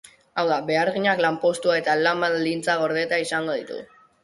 [0.35, 3.81] Hau da, beharginak lanpostua eta lan-baldintzak gordeta izango ditu.